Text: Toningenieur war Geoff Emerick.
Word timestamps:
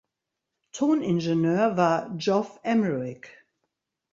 Toningenieur 0.71 1.77
war 1.77 2.09
Geoff 2.17 2.59
Emerick. 2.63 3.45